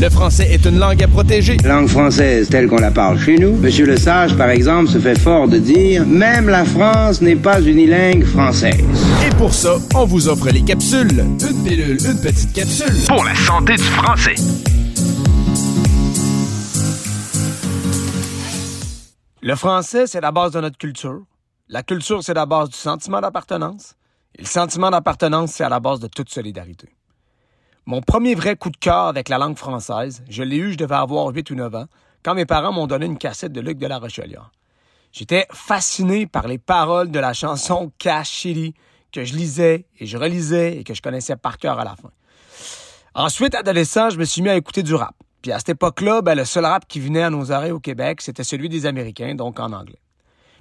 Le 0.00 0.08
français 0.08 0.50
est 0.50 0.64
une 0.64 0.78
langue 0.78 1.02
à 1.02 1.08
protéger. 1.08 1.58
Langue 1.58 1.86
française 1.86 2.48
telle 2.48 2.68
qu'on 2.68 2.78
la 2.78 2.90
parle 2.90 3.18
chez 3.18 3.36
nous. 3.36 3.54
Monsieur 3.56 3.84
Le 3.84 3.98
Sage, 3.98 4.34
par 4.34 4.48
exemple, 4.48 4.88
se 4.88 4.98
fait 4.98 5.18
fort 5.18 5.46
de 5.46 5.58
dire 5.58 6.06
même 6.06 6.48
la 6.48 6.64
France 6.64 7.20
n'est 7.20 7.36
pas 7.36 7.60
unilingue 7.60 8.24
française. 8.24 8.80
Et 9.26 9.28
pour 9.36 9.52
ça, 9.52 9.76
on 9.94 10.06
vous 10.06 10.26
offre 10.26 10.48
les 10.48 10.62
capsules. 10.62 11.20
Une 11.20 11.64
pilule, 11.64 11.98
une 12.02 12.18
petite 12.18 12.50
capsule. 12.54 12.94
Pour 13.08 13.22
la 13.24 13.34
santé 13.34 13.76
du 13.76 13.82
français. 13.82 14.36
Le 19.42 19.54
français, 19.54 20.06
c'est 20.06 20.22
la 20.22 20.32
base 20.32 20.52
de 20.52 20.60
notre 20.62 20.78
culture. 20.78 21.20
La 21.68 21.82
culture, 21.82 22.24
c'est 22.24 22.32
la 22.32 22.46
base 22.46 22.70
du 22.70 22.76
sentiment 22.78 23.20
d'appartenance. 23.20 23.96
Et 24.38 24.40
le 24.40 24.46
sentiment 24.46 24.90
d'appartenance, 24.90 25.52
c'est 25.52 25.64
à 25.64 25.68
la 25.68 25.78
base 25.78 26.00
de 26.00 26.06
toute 26.06 26.30
solidarité. 26.30 26.88
Mon 27.86 28.02
premier 28.02 28.34
vrai 28.34 28.56
coup 28.56 28.70
de 28.70 28.76
cœur 28.76 29.06
avec 29.06 29.28
la 29.28 29.38
langue 29.38 29.56
française, 29.56 30.22
je 30.28 30.42
l'ai 30.42 30.56
eu, 30.56 30.72
je 30.72 30.78
devais 30.78 30.94
avoir 30.94 31.28
8 31.28 31.50
ou 31.50 31.54
9 31.54 31.74
ans, 31.74 31.86
quand 32.22 32.34
mes 32.34 32.46
parents 32.46 32.72
m'ont 32.72 32.86
donné 32.86 33.06
une 33.06 33.18
cassette 33.18 33.52
de 33.52 33.60
Luc 33.60 33.78
de 33.78 33.86
la 33.86 33.98
Rochelière. 33.98 34.50
J'étais 35.12 35.46
fasciné 35.50 36.26
par 36.26 36.46
les 36.46 36.58
paroles 36.58 37.10
de 37.10 37.18
la 37.18 37.32
chanson 37.32 37.90
Cash 37.98 38.30
City 38.30 38.74
que 39.12 39.24
je 39.24 39.34
lisais 39.34 39.86
et 39.98 40.06
je 40.06 40.16
relisais 40.16 40.78
et 40.78 40.84
que 40.84 40.94
je 40.94 41.02
connaissais 41.02 41.36
par 41.36 41.58
cœur 41.58 41.80
à 41.80 41.84
la 41.84 41.96
fin. 41.96 42.10
Ensuite, 43.14 43.56
adolescent, 43.56 44.10
je 44.10 44.18
me 44.18 44.24
suis 44.24 44.40
mis 44.40 44.50
à 44.50 44.56
écouter 44.56 44.84
du 44.84 44.94
rap. 44.94 45.14
Puis 45.42 45.50
à 45.50 45.58
cette 45.58 45.70
époque-là, 45.70 46.22
ben, 46.22 46.36
le 46.36 46.44
seul 46.44 46.64
rap 46.64 46.86
qui 46.86 47.00
venait 47.00 47.22
à 47.22 47.30
nos 47.30 47.50
oreilles 47.50 47.72
au 47.72 47.80
Québec, 47.80 48.20
c'était 48.20 48.44
celui 48.44 48.68
des 48.68 48.86
Américains, 48.86 49.34
donc 49.34 49.58
en 49.58 49.72
anglais. 49.72 49.98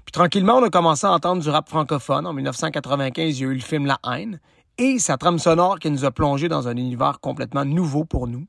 Puis 0.06 0.11
tranquillement, 0.14 0.56
on 0.56 0.64
a 0.64 0.70
commencé 0.70 1.06
à 1.06 1.11
entendre 1.11 1.44
du 1.44 1.50
rap 1.50 1.70
francophone. 1.70 2.26
En 2.26 2.33
1995, 2.33 3.39
il 3.39 3.44
y 3.44 3.48
a 3.48 3.52
eu 3.52 3.54
le 3.54 3.59
film 3.59 3.86
La 3.86 4.00
haine 4.11 4.39
et 4.80 4.98
sa 4.98 5.18
trame 5.18 5.38
sonore 5.38 5.78
qui 5.78 5.92
nous 5.92 6.06
a 6.06 6.12
plongé 6.12 6.48
dans 6.48 6.68
un 6.68 6.78
univers 6.78 7.20
complètement 7.20 7.66
nouveau 7.66 8.06
pour 8.06 8.28
nous. 8.28 8.46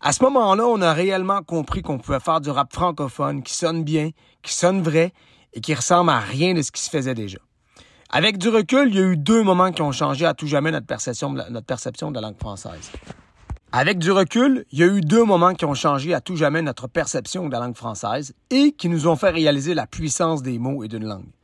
À 0.00 0.12
ce 0.12 0.22
moment-là, 0.24 0.66
on 0.66 0.82
a 0.82 0.92
réellement 0.92 1.42
compris 1.42 1.82
qu'on 1.82 1.98
pouvait 1.98 2.20
faire 2.20 2.40
du 2.40 2.50
rap 2.50 2.72
francophone 2.72 3.42
qui 3.42 3.54
sonne 3.54 3.82
bien, 3.82 4.10
qui 4.42 4.52
sonne 4.52 4.82
vrai 4.82 5.12
et 5.54 5.60
qui 5.60 5.72
ressemble 5.72 6.10
à 6.10 6.18
rien 6.18 6.52
de 6.52 6.62
ce 6.62 6.70
qui 6.70 6.82
se 6.82 6.90
faisait 6.90 7.14
déjà. 7.14 7.38
Avec 8.10 8.38
du 8.38 8.48
recul, 8.48 8.88
il 8.88 8.94
y 8.94 8.98
a 8.98 9.06
eu 9.06 9.16
deux 9.16 9.42
moments 9.42 9.72
qui 9.72 9.82
ont 9.82 9.92
changé 9.92 10.26
à 10.26 10.34
tout 10.34 10.46
jamais 10.46 10.70
notre 10.70 10.86
perception 10.86 11.32
notre 11.32 11.66
perception 11.66 12.10
de 12.10 12.16
la 12.16 12.22
langue 12.22 12.38
française. 12.38 12.90
Avec 13.72 13.98
du 13.98 14.10
recul, 14.10 14.64
il 14.72 14.78
y 14.78 14.82
a 14.82 14.86
eu 14.86 15.00
deux 15.00 15.24
moments 15.24 15.54
qui 15.54 15.64
ont 15.64 15.74
changé 15.74 16.14
à 16.14 16.20
tout 16.20 16.36
jamais 16.36 16.62
notre 16.62 16.88
perception 16.88 17.46
de 17.46 17.52
la 17.52 17.60
langue 17.60 17.76
française 17.76 18.34
et 18.50 18.72
qui 18.72 18.88
nous 18.88 19.06
ont 19.06 19.16
fait 19.16 19.30
réaliser 19.30 19.74
la 19.74 19.86
puissance 19.86 20.42
des 20.42 20.58
mots 20.58 20.82
et 20.82 20.88
d'une 20.88 21.04
langue. 21.04 21.35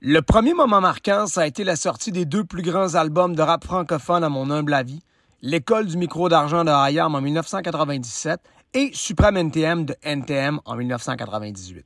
Le 0.00 0.20
premier 0.20 0.52
moment 0.52 0.80
marquant, 0.80 1.26
ça 1.26 1.42
a 1.42 1.46
été 1.46 1.64
la 1.64 1.74
sortie 1.74 2.12
des 2.12 2.26
deux 2.26 2.44
plus 2.44 2.62
grands 2.62 2.94
albums 2.94 3.34
de 3.34 3.42
rap 3.42 3.64
francophone 3.64 4.24
à 4.24 4.28
mon 4.28 4.50
humble 4.50 4.74
avis, 4.74 5.00
L'école 5.42 5.86
du 5.86 5.98
micro 5.98 6.28
d'argent 6.30 6.64
de 6.64 6.70
Hayam 6.70 7.14
en 7.14 7.20
1997 7.20 8.40
et 8.72 8.90
Supreme 8.94 9.36
NTM 9.36 9.84
de 9.84 9.94
NTM 10.02 10.60
en 10.64 10.76
1998. 10.76 11.84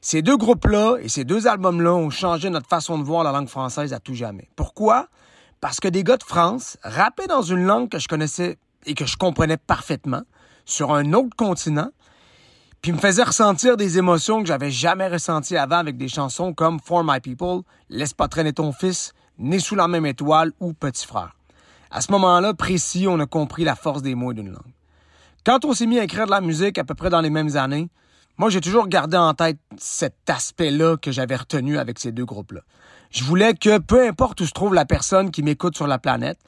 Ces 0.00 0.22
deux 0.22 0.36
groupes-là 0.36 0.96
et 1.02 1.08
ces 1.08 1.24
deux 1.24 1.48
albums-là 1.48 1.92
ont 1.92 2.10
changé 2.10 2.48
notre 2.48 2.68
façon 2.68 2.96
de 2.96 3.02
voir 3.02 3.24
la 3.24 3.32
langue 3.32 3.48
française 3.48 3.92
à 3.92 3.98
tout 3.98 4.14
jamais. 4.14 4.48
Pourquoi? 4.54 5.08
Parce 5.60 5.80
que 5.80 5.88
des 5.88 6.04
gars 6.04 6.16
de 6.16 6.22
France 6.22 6.78
rappaient 6.82 7.26
dans 7.26 7.42
une 7.42 7.64
langue 7.64 7.88
que 7.88 7.98
je 7.98 8.08
connaissais 8.08 8.56
et 8.86 8.94
que 8.94 9.04
je 9.04 9.16
comprenais 9.16 9.56
parfaitement, 9.58 10.22
sur 10.64 10.94
un 10.94 11.12
autre 11.12 11.36
continent, 11.36 11.90
puis 12.82 12.92
me 12.92 12.98
faisaient 12.98 13.24
ressentir 13.24 13.76
des 13.76 13.98
émotions 13.98 14.40
que 14.40 14.46
j'avais 14.46 14.70
jamais 14.70 15.08
ressenties 15.08 15.56
avant 15.56 15.76
avec 15.76 15.96
des 15.96 16.08
chansons 16.08 16.54
comme 16.54 16.80
For 16.80 17.04
My 17.04 17.20
People, 17.20 17.62
Laisse 17.88 18.14
pas 18.14 18.28
traîner 18.28 18.52
ton 18.52 18.72
fils, 18.72 19.12
Né 19.38 19.58
sous 19.58 19.74
la 19.74 19.88
même 19.88 20.06
étoile 20.06 20.52
ou 20.60 20.72
Petit 20.72 21.06
frère. 21.06 21.36
À 21.90 22.00
ce 22.00 22.12
moment-là, 22.12 22.54
précis, 22.54 23.06
on 23.08 23.18
a 23.20 23.26
compris 23.26 23.64
la 23.64 23.74
force 23.74 24.02
des 24.02 24.14
mots 24.14 24.32
d'une 24.32 24.50
langue. 24.50 24.72
Quand 25.44 25.64
on 25.64 25.74
s'est 25.74 25.86
mis 25.86 25.98
à 25.98 26.04
écrire 26.04 26.26
de 26.26 26.30
la 26.30 26.40
musique 26.40 26.78
à 26.78 26.84
peu 26.84 26.94
près 26.94 27.10
dans 27.10 27.20
les 27.20 27.30
mêmes 27.30 27.56
années, 27.56 27.90
moi, 28.38 28.48
j'ai 28.48 28.60
toujours 28.60 28.88
gardé 28.88 29.16
en 29.16 29.34
tête 29.34 29.58
cet 29.76 30.30
aspect-là 30.30 30.96
que 30.96 31.12
j'avais 31.12 31.36
retenu 31.36 31.78
avec 31.78 31.98
ces 31.98 32.12
deux 32.12 32.24
groupes-là. 32.24 32.60
Je 33.10 33.24
voulais 33.24 33.54
que, 33.54 33.78
peu 33.78 34.06
importe 34.06 34.40
où 34.40 34.46
se 34.46 34.52
trouve 34.52 34.72
la 34.72 34.86
personne 34.86 35.30
qui 35.30 35.42
m'écoute 35.42 35.76
sur 35.76 35.86
la 35.86 35.98
planète, 35.98 36.38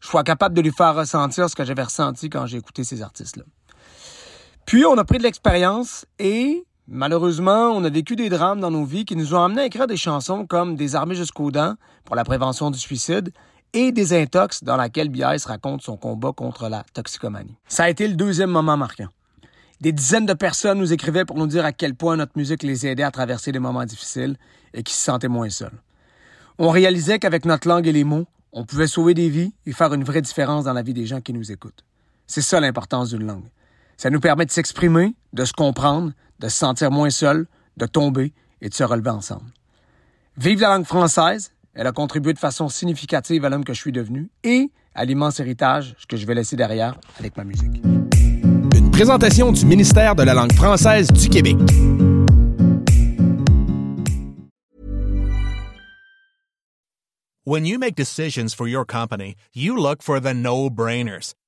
je 0.00 0.08
sois 0.08 0.24
capable 0.24 0.54
de 0.54 0.62
lui 0.62 0.72
faire 0.72 0.94
ressentir 0.94 1.50
ce 1.50 1.54
que 1.54 1.64
j'avais 1.64 1.82
ressenti 1.82 2.30
quand 2.30 2.46
j'ai 2.46 2.58
écouté 2.58 2.84
ces 2.84 3.02
artistes-là. 3.02 3.44
Puis, 4.72 4.86
on 4.86 4.96
a 4.96 5.04
pris 5.04 5.18
de 5.18 5.22
l'expérience 5.22 6.06
et, 6.18 6.64
malheureusement, 6.88 7.72
on 7.72 7.84
a 7.84 7.90
vécu 7.90 8.16
des 8.16 8.30
drames 8.30 8.58
dans 8.58 8.70
nos 8.70 8.86
vies 8.86 9.04
qui 9.04 9.16
nous 9.16 9.34
ont 9.34 9.44
amené 9.44 9.60
à 9.60 9.66
écrire 9.66 9.86
des 9.86 9.98
chansons 9.98 10.46
comme 10.46 10.76
Des 10.76 10.96
armées 10.96 11.14
jusqu'aux 11.14 11.50
dents 11.50 11.74
pour 12.06 12.16
la 12.16 12.24
prévention 12.24 12.70
du 12.70 12.78
suicide 12.78 13.34
et 13.74 13.92
Des 13.92 14.14
intox 14.14 14.64
dans 14.64 14.78
laquelle 14.78 15.10
Bias 15.10 15.44
raconte 15.46 15.82
son 15.82 15.98
combat 15.98 16.32
contre 16.32 16.70
la 16.70 16.86
toxicomanie. 16.94 17.54
Ça 17.68 17.84
a 17.84 17.90
été 17.90 18.08
le 18.08 18.14
deuxième 18.14 18.48
moment 18.48 18.78
marquant. 18.78 19.08
Des 19.82 19.92
dizaines 19.92 20.24
de 20.24 20.32
personnes 20.32 20.78
nous 20.78 20.94
écrivaient 20.94 21.26
pour 21.26 21.36
nous 21.36 21.48
dire 21.48 21.66
à 21.66 21.72
quel 21.72 21.94
point 21.94 22.16
notre 22.16 22.38
musique 22.38 22.62
les 22.62 22.86
aidait 22.86 23.02
à 23.02 23.10
traverser 23.10 23.52
des 23.52 23.58
moments 23.58 23.84
difficiles 23.84 24.38
et 24.72 24.82
qui 24.82 24.94
se 24.94 25.02
sentaient 25.02 25.28
moins 25.28 25.50
seuls. 25.50 25.82
On 26.56 26.70
réalisait 26.70 27.18
qu'avec 27.18 27.44
notre 27.44 27.68
langue 27.68 27.86
et 27.86 27.92
les 27.92 28.04
mots, 28.04 28.24
on 28.54 28.64
pouvait 28.64 28.86
sauver 28.86 29.12
des 29.12 29.28
vies 29.28 29.52
et 29.66 29.72
faire 29.72 29.92
une 29.92 30.02
vraie 30.02 30.22
différence 30.22 30.64
dans 30.64 30.72
la 30.72 30.80
vie 30.80 30.94
des 30.94 31.04
gens 31.04 31.20
qui 31.20 31.34
nous 31.34 31.52
écoutent. 31.52 31.84
C'est 32.26 32.40
ça 32.40 32.58
l'importance 32.58 33.10
d'une 33.10 33.26
langue. 33.26 33.50
Ça 34.02 34.10
nous 34.10 34.18
permet 34.18 34.44
de 34.44 34.50
s'exprimer, 34.50 35.14
de 35.32 35.44
se 35.44 35.52
comprendre, 35.52 36.10
de 36.40 36.48
se 36.48 36.56
sentir 36.56 36.90
moins 36.90 37.10
seul, 37.10 37.46
de 37.76 37.86
tomber 37.86 38.32
et 38.60 38.68
de 38.68 38.74
se 38.74 38.82
relever 38.82 39.10
ensemble. 39.10 39.52
Vive 40.36 40.60
la 40.60 40.70
langue 40.70 40.86
française, 40.86 41.52
elle 41.72 41.86
a 41.86 41.92
contribué 41.92 42.32
de 42.32 42.38
façon 42.40 42.68
significative 42.68 43.44
à 43.44 43.48
l'homme 43.48 43.64
que 43.64 43.72
je 43.72 43.80
suis 43.80 43.92
devenu 43.92 44.28
et 44.42 44.72
à 44.96 45.04
l'immense 45.04 45.38
héritage 45.38 45.94
que 46.08 46.16
je 46.16 46.26
vais 46.26 46.34
laisser 46.34 46.56
derrière 46.56 46.98
avec 47.20 47.36
ma 47.36 47.44
musique. 47.44 47.80
Une 48.74 48.90
présentation 48.90 49.52
du 49.52 49.64
ministère 49.66 50.16
de 50.16 50.24
la 50.24 50.34
langue 50.34 50.52
française 50.52 51.06
du 51.06 51.28
Québec. 51.28 51.58
When 57.44 57.66
you 57.66 57.78
make 57.78 57.94
decisions 57.94 58.52
for 58.52 58.66
your 58.66 58.84
company, 58.84 59.36
you 59.54 59.76
look 59.76 60.02
for 60.02 60.20
the 60.20 60.34
no-brainers. 60.34 61.34